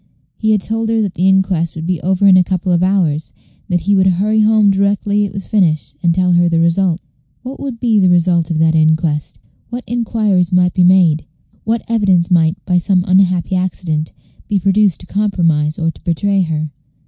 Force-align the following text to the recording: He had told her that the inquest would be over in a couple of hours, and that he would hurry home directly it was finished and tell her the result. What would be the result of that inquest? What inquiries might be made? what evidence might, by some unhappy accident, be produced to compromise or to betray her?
He 0.35 0.49
had 0.49 0.61
told 0.61 0.89
her 0.89 0.99
that 1.03 1.13
the 1.13 1.27
inquest 1.27 1.75
would 1.75 1.85
be 1.85 2.01
over 2.01 2.25
in 2.25 2.35
a 2.35 2.43
couple 2.43 2.71
of 2.71 2.81
hours, 2.81 3.33
and 3.69 3.77
that 3.77 3.85
he 3.85 3.95
would 3.95 4.07
hurry 4.07 4.39
home 4.39 4.71
directly 4.71 5.25
it 5.25 5.31
was 5.31 5.45
finished 5.45 5.93
and 6.01 6.11
tell 6.11 6.31
her 6.31 6.49
the 6.49 6.59
result. 6.59 6.99
What 7.43 7.59
would 7.59 7.79
be 7.79 7.99
the 7.99 8.09
result 8.09 8.49
of 8.49 8.57
that 8.57 8.73
inquest? 8.73 9.37
What 9.69 9.83
inquiries 9.85 10.51
might 10.51 10.73
be 10.73 10.83
made? 10.83 11.25
what 11.65 11.83
evidence 11.87 12.31
might, 12.31 12.57
by 12.65 12.79
some 12.79 13.05
unhappy 13.07 13.53
accident, 13.55 14.11
be 14.47 14.57
produced 14.57 15.01
to 15.01 15.05
compromise 15.05 15.77
or 15.77 15.91
to 15.91 16.01
betray 16.03 16.41
her? 16.41 16.71